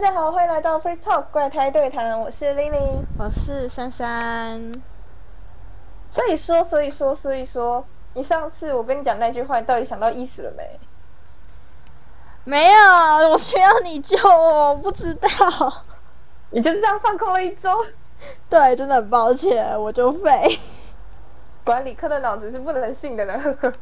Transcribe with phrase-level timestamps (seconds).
[0.00, 3.04] 大家好，欢迎来到 Free Talk 怪胎对谈，我是玲玲。
[3.18, 4.80] 我是珊珊。
[6.08, 7.84] 所以说，所以说，所以说，
[8.14, 10.78] 你上次我跟你讲那句话，你到底想到意思了没？
[12.44, 12.80] 没有，
[13.30, 15.28] 我需要你救我，我不知道。
[16.50, 17.84] 你就是这样放空了一周。
[18.48, 20.60] 对，真的很抱歉，我就废。
[21.64, 23.74] 管理科的脑子是不能信的呢。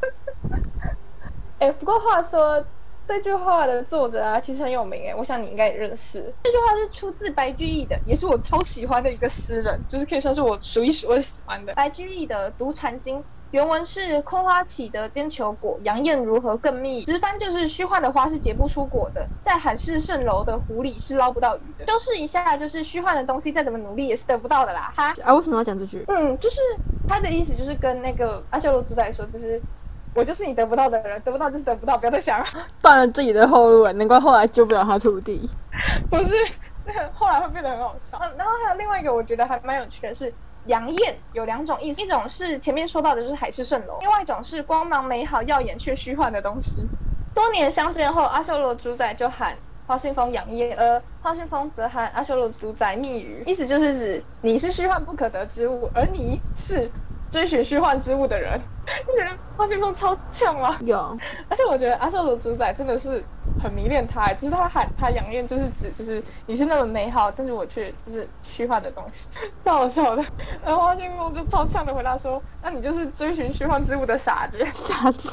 [1.60, 2.64] 哎，不过话说，
[3.06, 6.32] 这句话的作者啊，其实很有名哎，我想你应该也认识。
[6.44, 11.74] 这句话是出自白居易的，也是我超喜欢的一个诗人，就是可以算是我数一数二喜欢的。
[11.74, 13.18] 白居易的《读禅经》。
[13.52, 17.04] 原文是空花起得兼求果，杨艳如何更密？
[17.04, 21.86] 直翻就是虚幻的花是结不出果的，在海市蜃楼的湖里是捞不到鱼的。
[21.86, 25.14] 修饰一下，就是虚幻的东西再怎么努力也是得不到的啦，哈。
[25.22, 26.04] 啊，为什么要讲这句？
[26.08, 26.58] 嗯，就是
[27.08, 29.62] 他的意思就是跟那个阿修罗主宰说，就是
[30.16, 32.46] 我就是你得不到的人，得不到就是得不到，不要再想了。
[32.82, 35.48] 断了自己的后路啊，难怪后来救不了他徒弟。
[36.10, 36.34] 不是，
[37.14, 38.18] 后来会变得很好笑。
[38.36, 40.32] 然后还有另外一个，我觉得还蛮有趣的是。
[40.66, 46.82] 杨艳有两种意思，一种是前面说到的，就是海市蜃楼；，另外一种是光芒美好、耀眼却虚幻的东西。
[47.32, 49.56] 多年相见后，阿修罗主宰就喊
[49.86, 56.90] 花信风杨艳，而花信风则喊阿修罗主宰密语，意思就是指你是虚幻不可得之物，而你是。
[57.36, 58.58] 追寻虚幻之物的人，
[59.06, 60.74] 你觉得花信风超强吗？
[60.80, 60.96] 有，
[61.50, 63.22] 而且我觉得阿修罗主宰真的是
[63.62, 69.28] 很迷恋他，就是他喊他杨艳，就是指就是你是那么美好，但是我却就是虚幻的东西，
[69.60, 70.24] 超好笑的。
[70.64, 75.28] 然后花信风就超呛的回答说：“那你就是追寻虚幻之物的傻子。”傻子，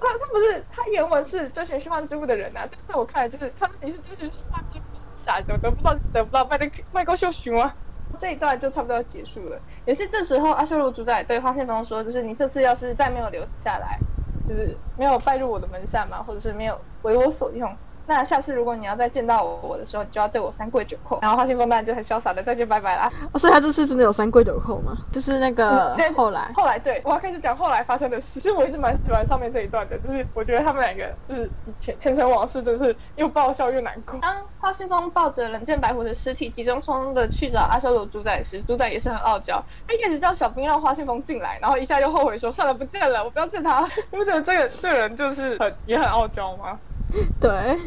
[0.00, 7.72] 他他不是他原文是追寻虚幻之物的人啊，在我看来就是他你是追寻虚幻之物的傻子，得不到得不到卖的卖高秀虚吗？
[8.18, 14.04] 这一段就差不多要结束了，也是这时候阿修罗主宰对花信风说：“就是你这次要是再没有留下来，
[14.46, 17.78] 就是没有拜入我的门下嘛，或者是没有为我所用。”
[18.08, 21.20] 那下次如果你要再见到我我的时候，你就要对我三跪九叩。
[21.20, 23.12] 然后花信风当然就很潇洒的再见拜拜啦。
[23.34, 24.96] 所以他这次真的有三跪九叩吗？
[25.12, 28.40] 就是那个后来，后来对我要开始讲后来发生的事。
[28.40, 34.18] 其实我一直蛮喜欢上面这一段的，就是我觉得他们两个就是前前尘往事，真是又爆笑又难过。
[34.20, 43.86] 当花信风抱着冷剑白虎的尸体急匆匆的去找阿修罗主宰时，主宰也是很傲娇，他一开始叫小兵让花信风进来，然后一下就后悔说算了不见了，我不要见他。
[44.10, 46.78] 你不觉得这个这个人就是很也很傲娇吗？
[47.40, 47.78] 对。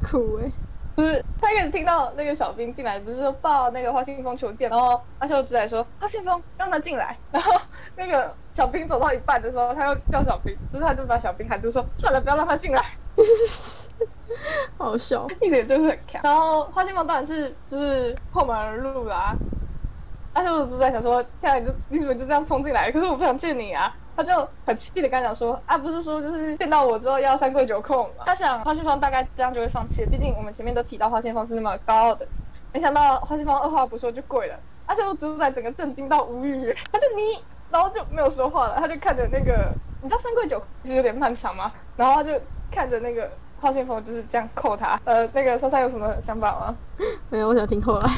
[0.00, 0.50] 酷哎，
[0.96, 7.52] 就是他一开始听到那个小兵进来，不是说抱那个花信封求见，然后阿修罗来说花信风让他进来，然后
[7.96, 12.84] 那个小兵走到一半的时候，他又叫小兵，就是他就把小兵喊住说算了，不要让他进来，
[14.78, 16.20] 好笑，一点就是很强。
[16.22, 19.34] 然后花信封当然是就是破门而入啦，
[20.34, 22.92] 阿修罗主宰想说，现在你就你怎么就这样冲进来？
[22.92, 23.92] 可是我不想见你啊。
[24.18, 28.24] 他就很气的跟他讲说啊，不是说就是见到我之后要三跪九叩吗？
[28.26, 32.26] 他想花信芳大概这样就会放弃，毕竟我们前面都提到花信芳是那么高傲的，
[32.72, 37.40] 没想到花信芳二话不说就跪了，而且我主宰整个震惊到无语，他就你，
[37.70, 39.70] 然后就没有说话了，他就看着那个，
[40.02, 41.70] 你知道三跪九其实有点漫长吗？
[41.96, 42.32] 然后他就
[42.72, 43.30] 看着那个
[43.60, 46.76] 花信封就是这样扣他，呃，那个莎莎有什么想法吗？
[47.30, 48.10] 没有，我想听后来。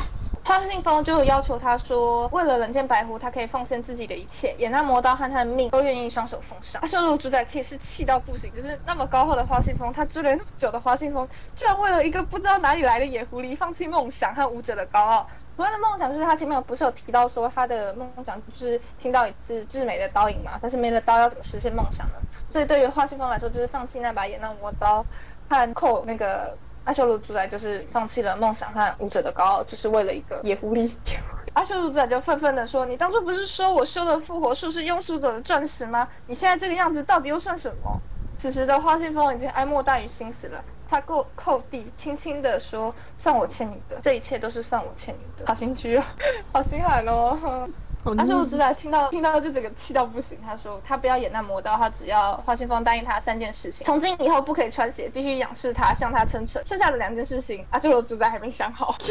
[0.51, 6.83] 花信封就要求他说，为了冷剑白狐，他可以奉献自己的一切，演那魔刀和他的命都愿意双手奉上。
[6.83, 15.25] 阿修罗主宰可以是气到不行，就是那么高厚的花信封，他追了那么久的花信封，居然为了一个不知道哪里来的野狐狸，放弃梦想和武者的高傲。
[15.55, 22.15] 所谓的梦想，就是他前面不是有提到说，他的梦想就是听到一次至美的刀影嘛，但是没了刀要怎么实现梦想呢？
[22.49, 25.07] 所以对于花信封来说，就是放弃那把演那魔刀
[25.49, 26.59] 和扣那个。
[26.85, 30.91] 阿修罗主宰就是放弃了梦想和武者的高傲，就是为了一个野狐狸。
[31.55, 36.09] 阿修罗主宰就愤愤地说：“你当初不是说我修的复活术是庸俗者的钻石吗？
[36.27, 38.01] 你现在这个样子到底又算什么？”
[38.39, 46.05] 此时的花信封已经哀莫大于心死了，他扣扣地，轻轻地说：“算我欠你的，这一切都是算我欠你的。”好心虚哦，
[46.53, 47.69] 好心寒哦。
[48.17, 56.65] 阿修罗主宰听到听到就整个气到不行，他说他不要演那魔刀，他只要花信芳答应他三件事情：从今以后不可以穿鞋，必须仰视他，向他称臣。
[56.65, 58.95] 剩下的两件事情，阿修罗主宰还没想好。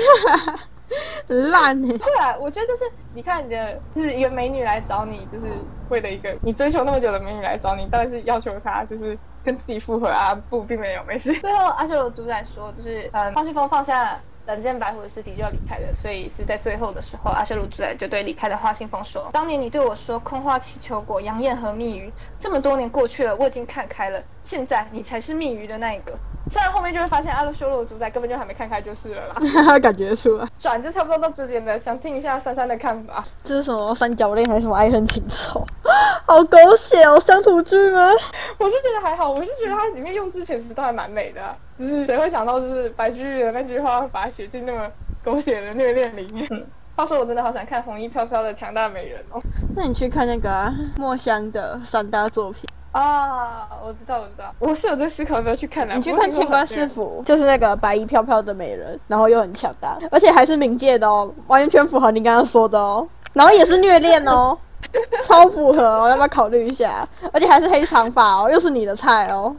[1.27, 1.95] 烂呢？
[1.99, 2.83] 对啊，我觉得就是
[3.13, 5.45] 你看你的，就是一个美女来找你，就是
[5.89, 10.33] 为了一个你追求那么久的美女来找你，当然是要求她就是跟自己复合啊？
[10.49, 11.31] 不，并没有，没事。
[11.33, 14.19] 最后阿修罗主宰说，就是嗯，花信封放下。
[14.45, 26.19] 蓝箭白虎的尸体就要离开了，所以是在最后的时候，阿修罗主宰就对离开的花信风说：“当年你对我说空花祈求果、杨艳和蜜鱼，这么多年过去了，我已经看开了，现在你才是蜜鱼的那一个。”
[26.49, 30.47] 虽然后面就会发现阿修罗主宰根本就还没看开就是了啦， 感觉出来。
[30.57, 33.23] 转就差不多到这边了，想听一下珊珊的看法。
[33.43, 35.63] 这是什么三角恋还是什么爱恨情仇？
[36.25, 38.09] 好狗血哦，乡土剧吗？
[38.57, 44.87] 我是觉得还好，我是觉得它里面用字遣词都还蛮美的、啊，就是谁会想到就是白居易的那句话，把它写进那么
[45.23, 46.47] 狗血的虐恋里面。
[46.51, 46.65] 嗯，
[46.95, 49.41] 话说我真的好想看红衣飘飘的强大美人哦。
[49.75, 55.93] 那你去看那个、啊、墨香的三大作品，啊，我知道，我知道，我是有在思考要不要去看的。
[55.93, 64.57] 你去看天官赐福，就是那个白衣飘飘的美人，然后又很强大，而且还是冥界的哦，完全符合你刚刚说的哦，然后也是虐恋哦。
[65.27, 67.07] 超符合哦，要不要考虑一下？
[67.33, 69.53] 而且还是黑长发哦，又是你的菜哦。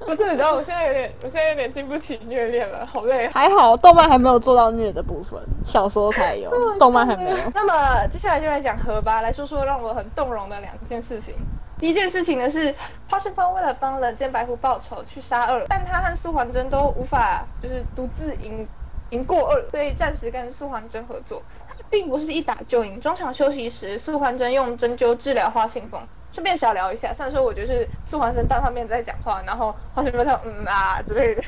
[0.00, 3.26] 我真的知道，我现在有点，我现在有点经不起虐恋了，好累。
[3.28, 7.36] 还好动漫还没有做到虐的部分，小说才有， 动漫还没有。
[7.54, 11.34] 那么接下来就来讲和吧，来说说让我很动容的两件事情。
[11.78, 12.74] 第一件事情呢是
[13.08, 18.66] 花信风为了帮冷剑白狐报仇去杀二，但他和素还真都无法就是独自赢
[19.10, 21.40] 赢过二，所以暂时跟素还真合作。
[21.68, 26.00] 他并不是一打就赢，中场休息时，素还真用针灸治疗花信风。
[26.30, 31.42] 顺便小聊一下，虽然说我觉得是素还真单方面在讲话，然后花信风他嗯啊之类的，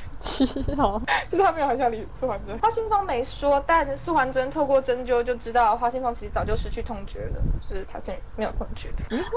[0.76, 2.58] 好，就是他没有很想理素还真。
[2.58, 8.88] 花信芳没说，但素还真透过针灸就知道花信芳其实早就失去痛觉了，就是他现在没有痛觉？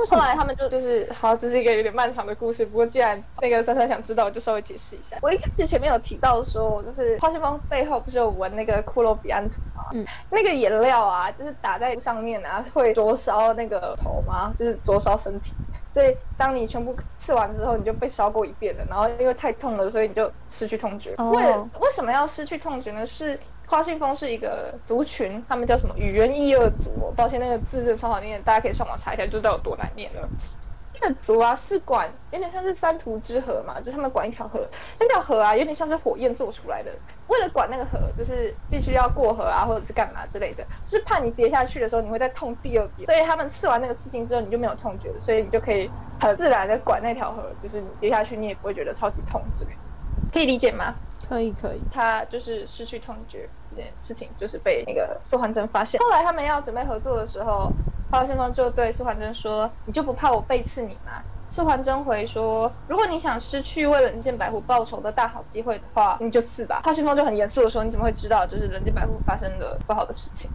[0.09, 2.65] 后来他们就就是好，这是一个有点漫长的故事。
[2.65, 5.17] 不过既然那个珊珊想知道，我就稍微解释一下。
[5.21, 9.85] 我一开始前面有提到说，就是花信芳背后不是有纹那个骷髅比安图吗？
[9.93, 14.53] 嗯，那个颜料啊，就是打在上面啊，会灼烧那个头吗？
[14.57, 15.53] 就是灼烧身体。
[15.93, 21.13] 所以当你全部刺完之后，你就被烧过一遍了，然后因为太痛了，所以你就失去痛觉。
[21.17, 23.05] 哦为了为什么要失去痛觉呢？
[23.05, 27.13] 是花信风是一个族群，他们叫什么语言异二族、哦。
[27.15, 30.27] 抱歉，那个字真的超好念，大家可以上网查一下，就知道有多难念了。
[30.93, 34.67] 那个族啊是管有点像是三途之河嘛，就是他们管一条河，
[34.99, 36.91] 那条河啊有点像是火焰做出来的。
[37.27, 43.05] 为了管那个河，就是必须要过河啊，或者是干嘛之类的，是怕你跌下去的时候你会再痛第二遍。
[43.05, 49.77] 所以他们刺完那个刺青之后，你就没有痛觉了，所以你就可以很自然的管那条河，就是你跌下去你也不会觉得超级痛之类的。
[50.31, 50.95] 可以理解吗？
[51.27, 51.81] 可以可以。
[51.91, 55.99] 他就是失去痛觉这件事情，就是被那个苏桓真发现。
[55.99, 57.71] 后来他们要准备合作的时候，
[58.11, 70.49] 花信风就对苏桓真说：“你就不怕我背刺你吗？”苏桓真回说：“如果你想失去为人间白狐报仇的大好机会的话，你就刺吧。”花信风就很严肃的说：“你怎么会知道就是人间白狐发生的不好的事情？”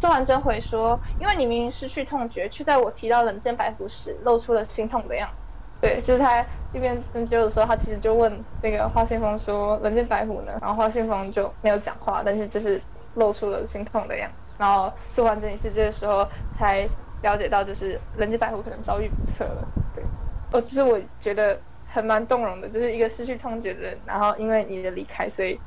[0.00, 12.82] 苏桓真回说：“因为你明明失去痛觉，却在我提到人间白狐时露出了心痛的样子。”对，就是他一边针灸的时候，他其实就问那个花信风说：“人间白狐呢？”然后花信风就没有讲话，但是就是
[13.14, 14.54] 露出了心痛的样子。
[14.58, 19.68] 然后苏桓真也是这个时候才了解到，就是人间白狐可能遭遇不测了。
[19.92, 20.04] 对，
[20.50, 25.62] 哦，这是我觉得很蛮动容的，就是一个失去痛觉的人，然后因为你的离开，所以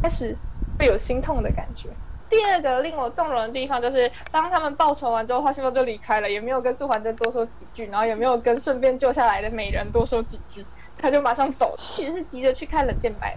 [0.00, 0.38] 开始
[0.78, 1.98] 会有心痛的感觉。
[2.34, 10.66] 第二个令我动容的地方，就是当他们报仇完之后，花信风就离开了，也没有跟素还真多说几句，然后也没有跟顺便救下来的美人多说几句，
[10.98, 11.76] 他就马上走了。
[11.76, 13.36] 其实是急着去看冷剑白，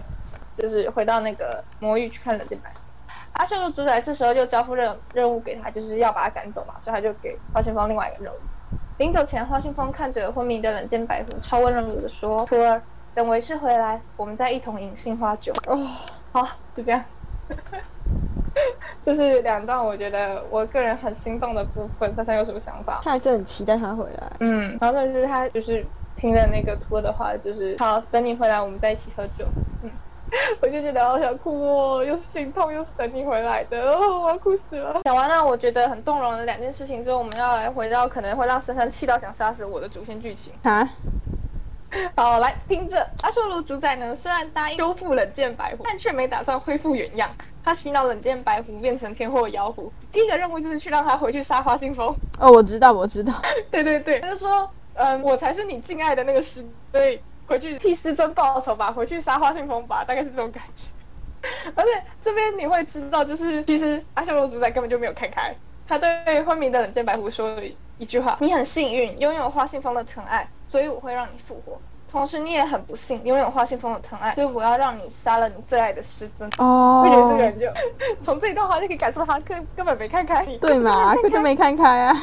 [0.56, 2.72] 就是回到那个魔域去看冷剑白。
[3.34, 8.36] 阿修罗主宰这时候就交付任任务给他，就是要把他赶走嘛，所以他就给花信风另外一个任务。
[8.98, 12.82] 临走前，花信风看着昏迷的冷剑白狐，超温柔的说：“徒儿，
[13.14, 15.86] 等为师回来，我们再一同饮杏花酒。”哦，
[16.32, 17.04] 好，就这样。
[19.02, 23.00] 这是两段我觉得我个人很心动的部分，珊珊有什么想法？
[23.02, 24.32] 他还真的很期待他回来。
[24.40, 25.84] 嗯，然后但是他就是
[26.16, 29.44] 听了那个图儿的话，就是好，等你回来，我们再一起喝酒。
[29.82, 29.90] 嗯，
[30.60, 35.00] 我就觉得好想哭哦，又是心痛，又是等你回来的，哦，我要哭死了。
[35.04, 40.52] 讲完了我觉得很动容的两件事情之后，我们要来回到可能会让珊珊气到想杀死我的主线剧情。
[40.62, 40.88] 啊？
[42.16, 47.30] 好，来听着，阿修罗主宰呢，虽然答应修复冷剑白狐，但却没打算恢复原样。
[47.64, 52.14] 他洗脑冷剑白狐变成天祸妖狐，第一个任务就是去让他回去杀花信风。
[52.38, 53.34] 哦，我知道，我知道。
[53.70, 60.86] 对对对，他就说，嗯，我才是你敬爱的那个师，所以回去替师尊报仇吧，回去杀花信风吧，大概是这种感觉。
[61.74, 65.54] 而且这边你会知道，就是其实阿修罗主宰根本就没有看开，
[65.86, 67.62] 他对昏迷的冷剑白狐说了
[67.98, 76.50] 一句话：“你很幸运，拥有花信风的疼爱，所以我会让你复活。”同时，你也很不幸，拥有花信风的疼爱，所以我要让你杀了你最爱的师尊。
[76.56, 77.66] 哦我觉得这个人就
[78.22, 82.16] 从这一段话就可以感受到他根根本没看开你，对嘛，根本没看开啊。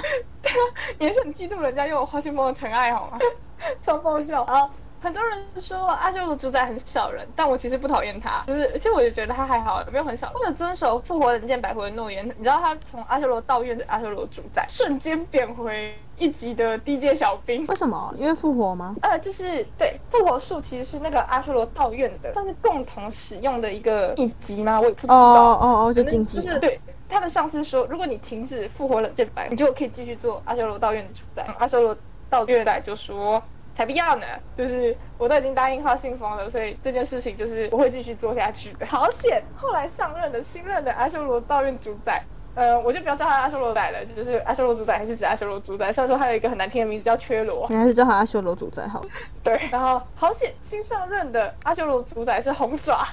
[0.97, 3.19] 也是很嫉妒人家拥有花信风的疼爱，好吗？
[3.79, 4.43] 超爆笑。
[4.47, 4.67] 然后
[4.99, 10.31] 很多人说阿修罗主宰很小人，但我其实不讨厌他，就是其实我就觉得他还好，没有很小。
[10.39, 17.65] 为了遵守复活人间百回的诺言，你知道他从阿修罗道院的阿修罗主宰，瞬间变回一级的低阶小兵。
[17.67, 18.13] 为什么？
[18.17, 18.95] 因为复活吗？
[19.01, 24.79] 呃，就是对复活术其实是那个阿修罗道院的，算是共同使用的一个秘籍吗？
[24.79, 25.43] 我也不知哦道。
[25.43, 26.47] 哦哦哦，就反正竞技。
[26.47, 31.45] 就是对他的上司说，如果你停止复活冷剑白，你就可以继续做阿修罗道院的主宰。
[31.59, 31.97] 阿修罗
[32.29, 33.41] 道院代就说。
[33.77, 34.25] 才不要呢！
[34.55, 38.85] 就是我都已经答应花信封了，所以这件事情就是我会继续做下去的。
[38.85, 39.43] 好险！
[39.57, 42.23] 后来上任的新任的阿修罗道院主宰，
[42.55, 45.91] 呃，我就不要叫他阿修罗仔了，就是阿修罗主宰还是指阿修罗主宰。
[45.91, 49.03] 虽然说还有一个很难听的名字叫缺罗，你还是叫他阿修罗主宰好。
[49.43, 53.05] 对，然后好险，新上任的阿修罗主宰是红爪，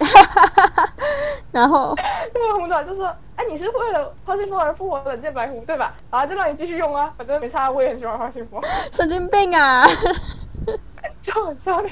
[1.51, 1.95] 然后
[2.33, 3.07] 那个红爪就说
[3.37, 5.95] ：“哎，你是为了花信封而复活冷剑白狐对吧？
[6.11, 8.61] 啊，就让你继续用啊，反正没差，我也很喜欢花信封。”
[8.93, 9.85] 神经病啊！
[11.23, 11.91] 就很笑人。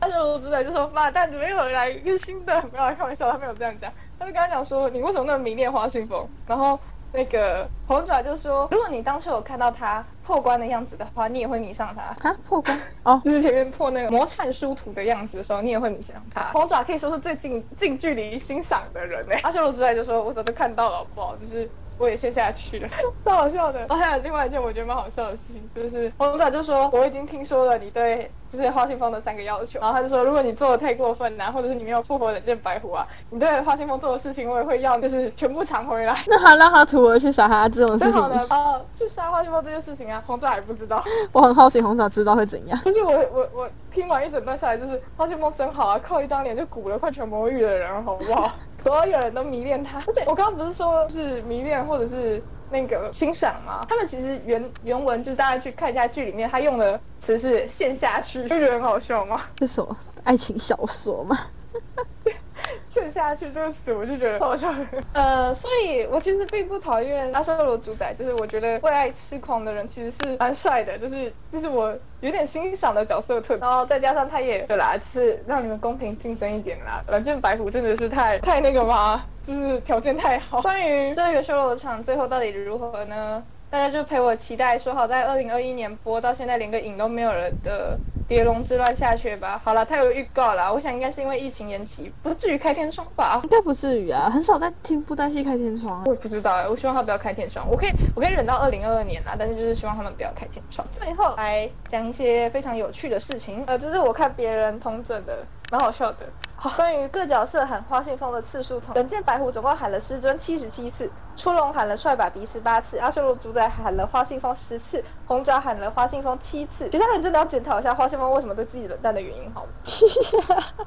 [0.00, 6.78] 阿修罗主宰就说：“妈蛋，怎么又来一个新的？”没有开玩笑，他没有这样讲，他就跟他讲说：“你为什么那么迷恋花信风？”然后
[7.12, 16.42] 那个红爪就说：“如果你当初有看到他破关的样子的话，你也会迷上他。”啊，破关哦， 就是前面破那个魔颤殊途的样子的时候，你也会迷上他。
[16.52, 19.40] 红爪可以说是最近近距离欣赏的人哎。
[19.42, 21.36] 阿修罗之爱就说：“我早就看到了，好不好？
[21.36, 22.88] 就是。”我也陷下去了，
[23.20, 23.80] 超好笑的。
[23.80, 36.16] 然后还有另外一件我觉得蛮好笑的事情，就是红仔就说我已经听说了你对就是花信封的三个要求，然后他就说如果你做的太过分啊，或者是你没有复活冷剑白狐啊，你对花信封做的事情我也会要就是全部偿回来。
[36.28, 41.02] 那他让他徒儿去杀他这种事情，哦，去杀花信封这件事情啊，红仔还不知道。
[41.32, 42.78] 我很好奇红仔知道会怎样。
[42.80, 48.50] 不是我我我听完一整段下来，就是花信封真好啊，靠一张脸就鼓了快全魔域的人，好不好？
[48.84, 53.84] 所有人都迷恋他，而且我刚刚不是说是迷恋或者是那个欣赏吗？
[53.88, 59.42] 他们其实原原文就是大家去看一下剧里面，他用的词是陷下去，就觉得很好笑吗？
[59.56, 61.38] 这什么爱情小说吗？
[62.82, 64.72] 陷下去这个词，我就觉得好笑。
[65.12, 77.02] 呃，所以我其实并不讨厌阿修罗主宰，就是我觉得为爱痴狂的人其实是蛮帅的，就是这是我有点欣赏的角色特然后再加上他也对啦，是让你们公平竞争一点啦。
[77.08, 79.24] 蓝剑白虎真的是太太那个吗？
[79.44, 80.60] 就是条件太好。
[80.62, 83.42] 关于这个修罗场最后到底如何呢？
[83.70, 87.98] 大家就陪我期待，说好在二零二一年播，到现在连个影都没有了的。
[88.28, 89.60] 蝶龙之乱下去吧。
[89.64, 93.40] 好了，他有预告了，我想应该是因为疫情延期，不至于开天窗吧？
[93.42, 96.04] 应该不至于啊，很少在听布袋戏开天窗。
[96.04, 97.66] 我也不知道哎，我希望他不要开天窗。
[97.68, 100.86] 我可以，我可以忍到二零二二年啊，但是就是希望他们不要开天窗。
[100.92, 105.42] 最后来讲一些非常有趣的事情，呃，这是我看别人通整的，
[105.72, 106.28] 蛮好笑的。
[106.76, 116.88] 关于各角色喊花信封的次数，同冷剑白虎总共喊了师尊七十七次，出龙喊了帅把鼻十八次，阿修罗主宰喊了花信封十次，红爪喊了花信封七次。
[116.90, 120.64] 其他人真的要检讨一下花信封为什么对自己冷淡的原因，好吗？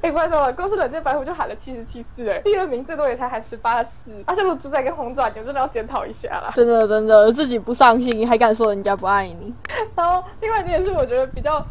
[0.00, 4.22] 哎，怪兽了，光是冷剑白虎就喊了七十七次，哎，第二名最多也才喊十八次。
[4.26, 6.50] 阿修罗主宰跟红爪，你们真的要检讨一下啦！
[6.54, 9.54] 真的真的，自己不上心还敢说人家不爱你。
[9.94, 11.64] 然后另外一点是，我觉得比较。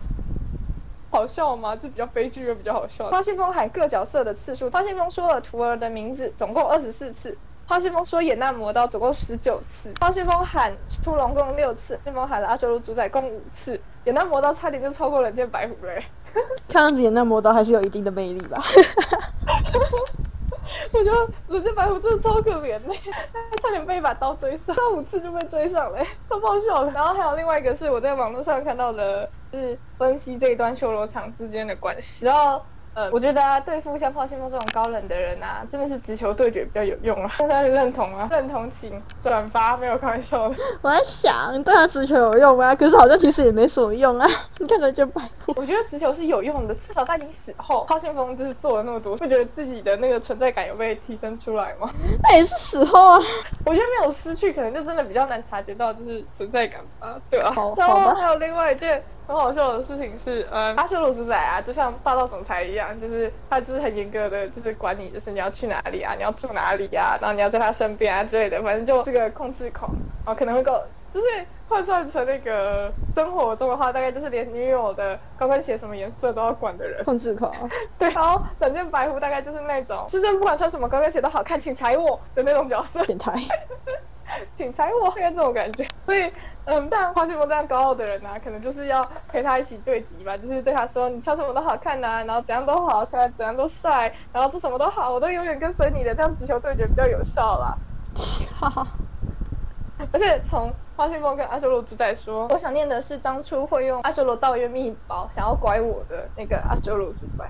[1.12, 1.76] 好笑吗？
[1.76, 3.10] 就比较悲剧又比较好笑。
[3.10, 7.38] 花信风喊各角色的次数，花信风说了徒儿的名字总共二十四次。
[7.68, 9.94] 花信风说演那魔刀总共十九次。
[10.00, 11.96] 花信风喊出龙共六次。
[11.98, 13.80] 花信风喊了阿修罗主宰共五次。
[14.06, 16.04] 演那魔刀差点就超过人间白虎嘞。
[16.68, 18.64] 看样子演那魔刀还是有一定的魅力吧。
[20.94, 22.96] 我觉得人间白虎真的超可怜嘞，
[23.62, 26.92] 差点被一把刀追上，三五次就被追上嘞，超爆笑的。
[26.92, 29.30] 然后还有另外一个是我在网络上看到的。
[29.54, 32.66] 是分析这一段修罗场之间的关系，然后。
[32.94, 37.32] 呃，我觉得对付像泡信封这种高冷的人啊，真的是直球对决比较有用啊。
[37.40, 38.28] 大家认同吗？
[38.32, 40.56] 认同请转发，没有开玩笑的。
[40.82, 42.76] 我在想，对他直球有用吗？
[42.76, 44.28] 可是好像其实也没什么用啊。
[44.60, 45.22] 你看着就白。
[45.56, 51.90] 我觉得直球是有用的，至少在你死后，泡信封就是做了那么多，会觉得自己的那个存在感有被提升出来吗？
[52.24, 53.20] 那也是死后啊。
[53.66, 57.16] 我觉得没有失去，可能就真的比较难察觉到就是存在感吧。
[57.30, 57.52] 对啊。
[57.52, 58.16] 好，好的。
[58.16, 59.02] 还有另外一件。
[59.28, 69.90] 很好笑的事情是，嗯，阿修罗主宰啊，就像霸道总裁一样，就是他就是很严格的，就是管你，就是你要去哪里啊，你要住哪里啊，然后你要在他身边啊之类的，反正就这个控制狂，
[70.26, 70.82] 然后可能会够，
[71.14, 71.28] 就是
[71.70, 77.02] 换算成那个生活中的话，大概就是连女友的高跟鞋什么颜色都要管的人。
[77.06, 77.50] 控制狂。
[77.98, 83.04] 对，然后冷剑白狐大概就是那种，就是不管穿什么高跟鞋都好看，请踩我的那种角色。
[83.06, 83.34] 变态。
[84.56, 85.86] 请踩我，应该这种感觉。
[86.06, 86.32] 所以。
[86.64, 97.76] 嗯，但花信封这样高傲的人呢，可能就是要陪他一起对敌吧，就是对他说你穿什么都好看呐，然后怎样都好看，怎样都帅，然后做什么都好，我都永远跟随你的，这样直球对决比较有效啦。
[98.60, 98.88] 哈哈。
[100.14, 107.50] 而且从花信封跟阿修罗主宰说，我想念的是当初会用阿修罗道约秘宝想要拐我的那个阿修罗主宰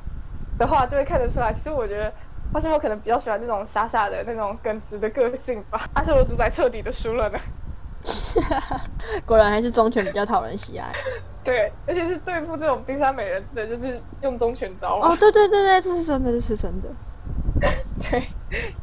[0.57, 2.11] 的话，就会看得出来，其实我觉得
[2.53, 5.81] 花信封可能比较喜欢那种傻傻的那种耿直的个性吧。
[5.93, 7.39] 阿修罗主宰彻底的输了呢。
[9.25, 10.91] 果然还是忠犬比较讨人喜爱。
[11.43, 14.99] 对，而且是对付这种冰山美人，真的就是用忠犬招。
[14.99, 16.89] 哦，对对对对，这是真的，这是真的。
[18.01, 18.23] 对，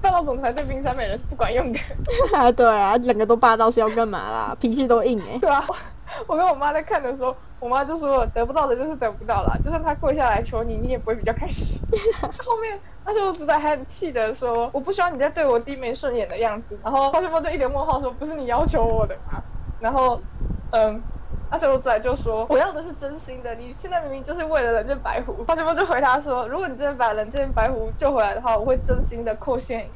[0.00, 1.78] 霸道总裁对冰山美人是不管用的。
[2.32, 4.56] 啊，对啊，两个都霸道是要干嘛啦？
[4.60, 5.66] 脾气都硬哎、对啊，
[6.26, 11.80] 我跟我妈在看的时候，我妈就说得不到的就是得不到了，就算他跪下来求你，你也不会比较开心。
[12.44, 16.78] 后面而且我直仔还很气的说，我不希望你再对我低眉顺眼的样子。
[16.82, 19.42] 然后花千波就一脸问号说，不是你要求我的吗？
[19.80, 20.20] 然后，
[20.72, 21.00] 嗯。
[21.50, 29.88] 而且我仔就说：“我要的是真心的，你现在明明就是为了人间白狐。”花千波就回答说：“如果你真的把人间白狐救回来的话，我会真心的扣谢你。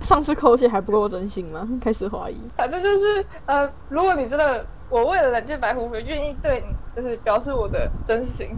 [0.00, 1.68] 上次扣血还不够真心吗？
[1.80, 2.36] 开始怀疑。
[2.56, 6.66] 反正就是呃，如果你真的我为了冷箭白狐，我愿意对你
[6.96, 8.56] 就是表示我的真心，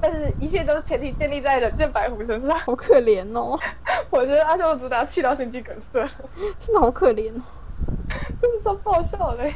[0.00, 2.58] 但是一切都是前提建立在冷箭白狐身上。
[2.60, 3.58] 好可怜哦，
[4.10, 6.08] 我觉得阿修罗主打气到心肌梗塞，
[6.60, 7.42] 真的好可怜哦。
[8.40, 9.52] 真的超爆笑嘞。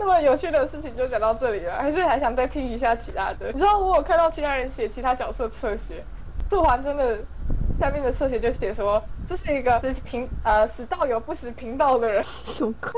[0.00, 3.50] 那么有趣的事情就讲到这里了，还是还想再听一下其他的。
[3.52, 6.04] 你知道我有看到其他人写其他角色侧写，
[6.48, 7.18] 做完真的
[7.80, 12.92] 下面的侧写就写说这是一个死贫呃死道友不死贫道的人， 什么鬼？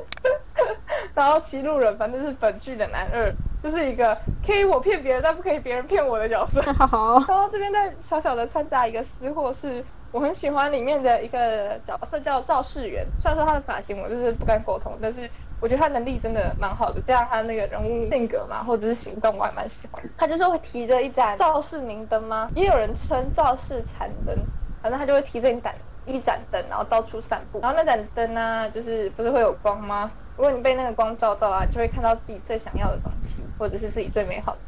[1.20, 6.62] 然后骑路人反正是本剧的男二，就是一个可以我骗别人但不可以别人骗我的角色。
[6.72, 15.28] 好，然后这边再小小的参加一个私货，是我很喜欢里面的一个角色叫赵世元，虽然说他的发型我就是不敢苟同，但是
[15.60, 20.02] 我觉得他能力真的蛮好的，加上他那个人物性格嘛，或者是行动，我还蛮喜欢。
[20.16, 22.50] 他就是会提着一盏赵氏明灯吗？
[22.54, 24.34] 也有人称赵氏残灯，
[24.80, 25.74] 反正他就会提着一盏
[26.06, 27.60] 一盏灯，然后到处散步。
[27.60, 30.10] 然后那盏灯呢，就是不是会有光吗？
[30.40, 34.58] 如果你被那个光照到啊，就会看到自己最想要的东西，或者是自己最美好的。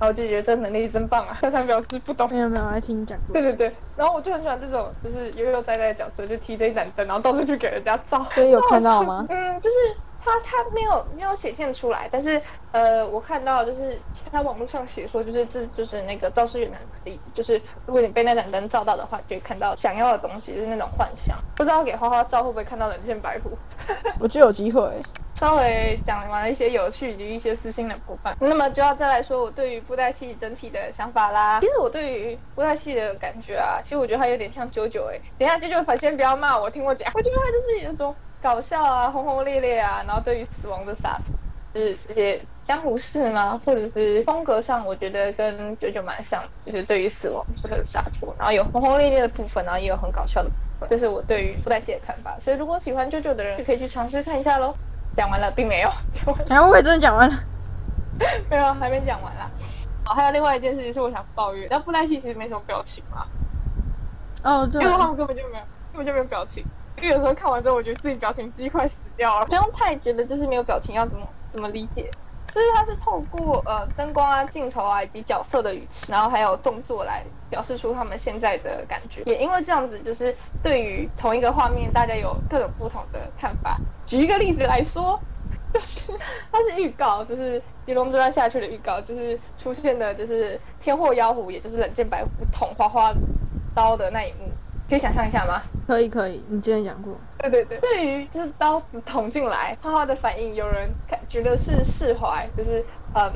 [0.00, 1.36] 后我就觉得这能力真棒啊！
[1.42, 2.26] 珊珊表示不懂。
[2.30, 3.42] 没有没有，我来听你讲过对。
[3.42, 8.24] 对对，然后我就很喜欢这种就是悠悠哉哉的角色，就提着一盏灯，然后到处去给人家照。
[8.24, 9.76] 所以有看到吗 嗯，就是
[10.24, 12.40] 他他没有没有显现出来，但是
[12.72, 13.98] 呃，我看到就是
[14.32, 21.36] 他网络上写说，就是这就是那个赵世远的能力，就是如果你被那盏灯照到的话，就会看到想要的东西，就是那种幻想。
[21.56, 23.50] 不知道给花花照会不会看到人间白虎？
[24.18, 24.82] 我觉得有机会。
[25.36, 31.58] 稍微讲完了一些有趣以及一些私心的部分，那么就要再来说我对于布袋戏整体的想法啦。
[31.60, 35.18] 其实我对于布袋戏的感觉啊，其实我觉得它有点像九九哎。
[35.36, 37.10] 等一下九九粉先不要骂我，听我讲。
[37.14, 41.34] 我觉得它就是一种搞笑啊、轰轰烈烈啊，然后对于死亡的洒脱，
[41.72, 43.58] 就是这些江湖事吗？
[43.64, 50.88] 或者是风格上，我觉得跟九九蛮像，就是对于死亡是很洒脱，然后有轰轰烈烈的部分，然后也有很搞笑的部分。
[50.90, 52.38] 这是我对于布袋戏的看法。
[52.38, 54.74] 所以如果喜欢九九的人，就可以去尝试看一下喽。
[55.16, 57.40] 讲完了，并没有讲完，然后我也真的讲完了。
[58.50, 59.50] 没有，还没讲完啦。
[60.04, 63.26] 好，还有另外一件事情是我想抱怨，然后布袋戏其实没什么表情嘛，
[64.42, 66.62] 哦，对因为他们根本就没有，根本就没有表情。
[66.96, 72.08] 因为有时候看完之后，我觉得自己表情机快死掉了，不用太觉得就是没有表情要怎么怎么理解。
[72.54, 79.22] 就是它是透过呃灯光啊、镜头啊以及角色的语气，然后还有动作来表示出他们现在的感觉。
[79.26, 83.76] 也因为这样子，就是对于同一个画面，大家有各种不同的看法。
[84.06, 85.18] 举一个例子来说，
[85.72, 86.12] 就是
[86.52, 93.12] 它是预告，就是《狄龙之乱》下去的预告，就是出现的就是天祸妖狐，也就是冷箭白虎捅花花
[93.74, 94.48] 刀的那一幕，
[94.88, 95.60] 可以想象一下吗？
[95.86, 97.14] 可以可以，你之前讲过。
[97.38, 103.32] 对对对，对于就是刀子捅进来，花花的反应，有人看觉得是释怀，就是嗯，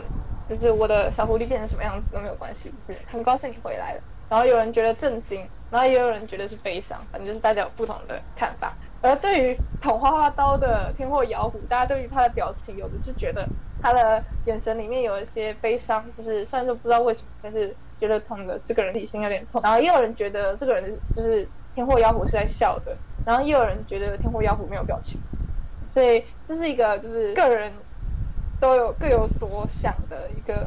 [0.48, 4.00] 就是我的小狐狸变成什么样子都没有关系，就是很高兴你回来了。
[4.30, 8.74] 然后有人觉得震惊，然后也有人觉得是悲伤，反正就是大家有不同的看法。
[9.00, 13.48] 而对于捅花花刀的天祸妖狐，大家对于他的表情，有的是觉得
[13.80, 19.62] 他的眼神里面有一些悲伤，就是虽然说不知道为什么，但是觉得捅的这个人内心有点痛。
[19.62, 25.16] 然后也有人觉得这个人就是天祸妖狐是在笑的，然后也有人觉得天祸妖狐没有表情。
[25.88, 27.72] 所以这是一个就是个人
[28.60, 30.66] 都有各有所想的一个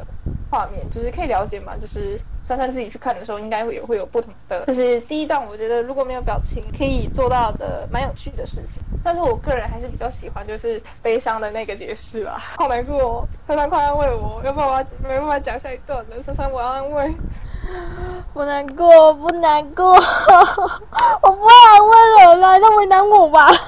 [0.50, 4.64] 画面，就是可以了解嘛，就是珊珊自己去看的时候，应该会有会有不同的。
[4.64, 8.82] 这是第一段，我觉得如果没有表情，可以做到的蛮有趣的事情。
[9.04, 16.22] 但是我个人还是比较喜欢就是悲伤的那个解释啦，好难过、哦，珊珊快安慰我，要不然我要没办法讲下一段了。
[16.22, 17.14] 珊珊，我要安慰。
[18.32, 19.94] 不难过，不难过，
[21.22, 23.50] 我不安慰人了，那为难我吧。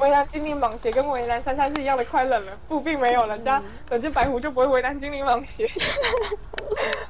[0.00, 5.64] 为难精灵蟒蛇跟为难珊珊是一样的快乐了，不，并没有，人家冷箭白狐就不会为难精灵蟒蛇。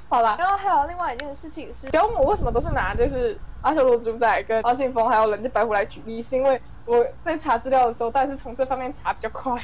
[0.09, 9.55] 好啦，然后还有另外一件事情是，不要问我为什么都是拿就是阿修罗主宰跟阿信风还有冷箭白狐来举例，是因为我在查资料的时候，但是从这方面查比较快，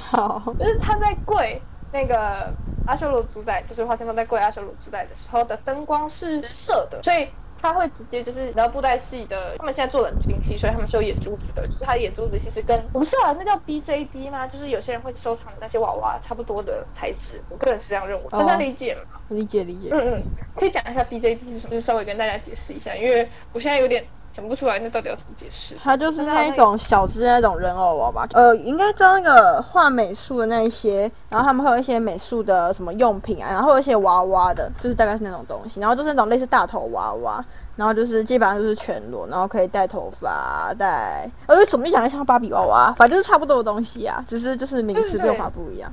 [0.00, 2.52] 好，就是他在跪那个
[2.86, 7.28] 阿修罗主宰，就是花千风在跪阿修罗主宰的时候的灯光是射的，所以。
[7.64, 14.48] 他会直接就是，然后布袋戏的，他们现在做冷兵器，所以他们是有眼珠子的，就是他的眼珠子其实跟我不是啊，那叫 BJD 吗？
[14.48, 19.20] 就是有些人会收藏的那些娃娃差不多的材质，我个人是这样认为，大家理解吗？
[19.28, 19.90] 理解理解。
[19.92, 20.22] 嗯嗯，
[20.56, 25.76] 可以讲一下 BJD 是什么，就是稍微跟大家解释一下，因为我现在有点想不出来那到底要怎么解释。
[25.82, 37.44] 它就是那一种小只那种人偶娃娃，呃，应该知道那个画美术的那一些，然后他们会有一些美术的什么用品啊，然后有一些娃娃的，就是大概是那种东西，然后就是那种类似大头娃娃，
[37.76, 45.92] 然后就是基本上就是全裸，然后可以戴头发，戴，呃，怎么讲像芭比娃娃，反正就是差不多的东西啊，只是就是名词用法不一样。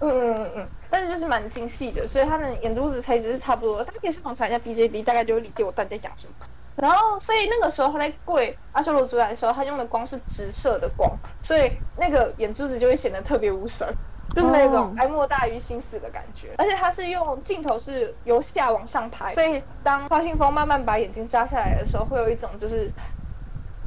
[0.00, 3.84] 嗯嗯嗯嗯，但是就是蛮精细的，所以它的眼珠子材质是差不多的。
[3.84, 6.32] 大家可以上网查一下 BJD，大概就会理解我到底在讲什么。
[6.76, 13.96] 然后，所以那个时候他在跪阿修罗主宰的时候，他用的光是直射的光，所以那个眼珠子就会显得特别无神，
[14.34, 16.54] 就是那种哀莫大于心死的感觉。
[16.58, 22.92] 而且他是用镜头是由下往上拍，所以当花信风慢慢把眼睛扎下来的时候，会有一种就是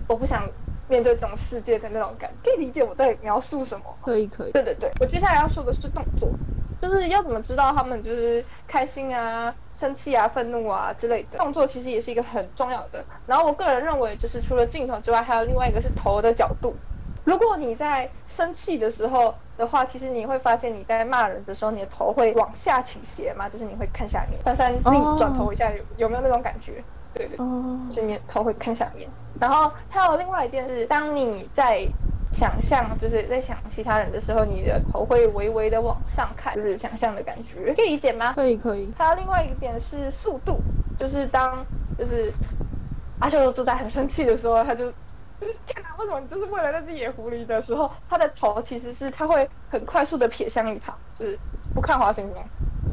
[0.08, 0.52] 我不想。
[0.88, 3.98] 面对这种世界的那种感，可以理解我在描述什么？
[4.04, 4.52] 可以，可以。
[4.52, 6.38] 对对对，我接下来要说的是动作，
[6.82, 13.04] 就是要怎么知道他们就是开心啊、生气啊、愤怒啊之类的动作，其实也是一个很重要的。
[13.26, 16.76] 然后我个人认为，就是除了镜头之外，还有另外一个是头的角度。
[17.24, 24.44] 如果你在生气的时候的话，其实你会发现你在骂人的时候，你的头会往下倾斜嘛，就是你会看下面。
[24.44, 26.84] 珊珊自己转头一下，有有没有那种感觉？
[27.14, 27.38] 对对，
[27.90, 29.10] 就是你头会看下面。
[29.40, 31.88] 然后还有另外一件事，当你在
[32.36, 38.34] 想象，就是在想其他人的时候，你的头会微微的往上看，就是想象的感觉，可以理解吗？
[38.34, 38.94] 可以可以。
[38.98, 40.62] 还有另外一个点是速度，
[40.98, 41.66] 就是当
[41.98, 42.34] 就是
[43.20, 44.92] 阿修罗住在很生气的时候，他就
[45.40, 51.40] 就是天哪，为什么你就是为了那只野狐狸的时候，他的头其实是他会很快速的撇向一旁，就是
[51.74, 52.46] 不看花星光。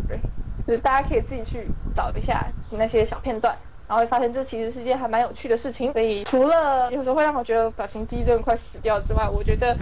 [0.06, 0.20] 对，
[0.66, 3.58] 就是大家可以自己去找一下那些小片段。
[3.88, 9.76] 然后会发现这其实是一件还蛮有趣的事情，所以除了有时候会让我觉得表情肌真的快死掉之外，我觉得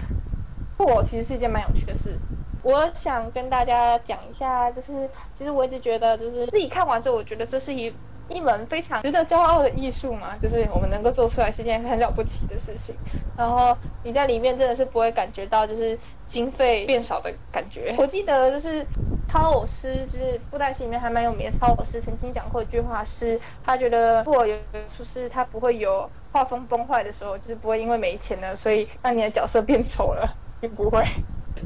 [0.77, 2.17] 我其实是一件蛮有趣的事。
[2.63, 7.93] 我想跟大家讲一下，就是其实我一直觉得，就是自己看完之后，我觉得这是一。
[8.29, 12.95] 一门非常值得骄傲的艺术嘛，就是我们能够做出来是件很了不起的事情。
[13.35, 17.93] 然后你在里面真的是不会感觉到就是经费变少的感觉。
[17.97, 18.87] 我记得就是
[19.31, 24.57] 超偶师，就是布袋戏里面还蛮有名的超偶师，曾经讲过一句话，是他觉得如果有
[24.93, 30.27] 出师他不会有画风崩坏的时候，就是不会因为没钱了，所以让你的角色变丑了，
[30.59, 31.01] 并不会。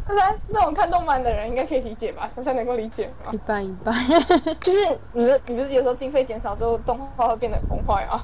[0.05, 2.29] 珊珊，那种看动漫的人应该可以理解吧？
[2.35, 3.31] 珊珊能够理解吗？
[3.31, 3.91] 一般一般，
[4.61, 8.23] 就是你，你不是有时候经费减少之后，动画会变得崩坏啊？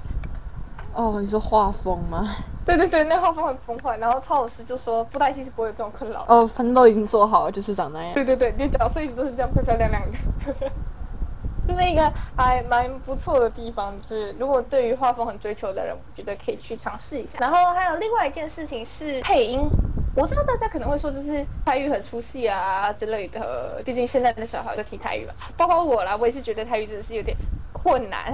[0.94, 2.36] 哦，你说画风吗？
[2.66, 3.98] 对对对，那画风很崩坏。
[3.98, 6.26] 然后超老师就说，布袋戏是不会有这种困扰。
[6.28, 8.14] 哦，反正都已经做好了，就是长那样。
[8.14, 10.54] 对对对，你的角色一直都是这样漂漂亮亮的，
[11.68, 13.94] 就是一个还蛮不错的地方。
[14.02, 17.40] 就是如果对于画风很追求的人，我觉得可以去尝试一下。
[17.40, 19.62] 然后还有另外一件事情是配音。
[20.14, 27.36] 我知道大家可能会说，就是泰语很出戏啊之类的，毕竟现在的小孩都提泰语了，包括我啦，我也是觉得泰语真的是有点
[27.72, 28.34] 困难。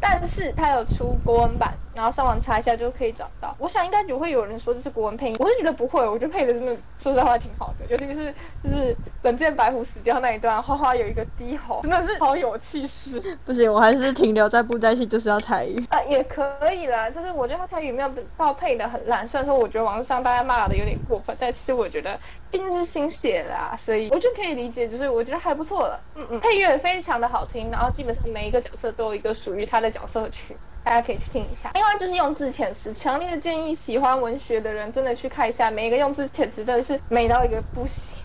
[0.00, 3.54] 但是它有出国文版，然后上网查一下就可以找到。
[3.58, 8.34] 我想应该也会有人说这是国文配音，我是觉得不会，我觉得配的真的说实话挺好的，尤其是
[8.64, 13.20] 就是冷剑白虎死掉那一段，花花有一个低吼，真的是好有气势。
[13.44, 17.10] 不行，我还是停留在布袋戏就是要台语啊，也可以啦。
[17.10, 22.18] 就是我觉得他台语没有到配的很烂，虽然说我觉得网络上大家骂的有点过分，但其实我觉得
[22.50, 26.00] 毕竟是新写的啊，所以我就可以理解，就是我觉得还不错了。
[26.14, 29.90] 嗯嗯，配乐非常的好听，然后基本上每一个角色都有一个属于他的。
[29.90, 31.70] 角色曲，大家可以去听一下。
[31.74, 38.16] 另外就是用字遣词，强烈的建议喜欢文学的人真的去看一下，每一个用字遣词真的是美到一个不行，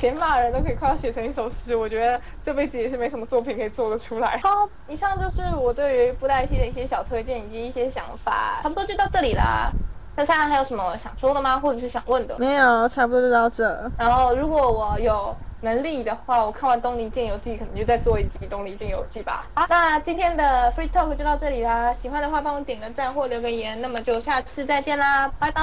[0.00, 1.74] 连骂人都可以快要写成一首诗。
[1.74, 4.38] 我觉得这辈子也是没什么作品可以做得出来。
[4.44, 9.72] 好，以上就是我对于布袋戏的一些小推荐以及一些想法，差不多就到这里啦。
[10.14, 11.58] 那现在还有什么想说的吗？
[11.58, 12.38] 或者是想问的？
[12.38, 13.90] 没有，差不多就到这。
[13.98, 15.34] 然后如果我有。
[15.62, 19.46] 能力的话，我看完《东离剑游记》，可能就再做一集《东离剑游记》吧。
[19.54, 21.94] 好，那今天的 Free Talk 就到这里啦。
[21.94, 23.80] 喜欢的话，帮我点个赞或留个言。
[23.80, 25.60] 那么就下次再见啦，拜拜。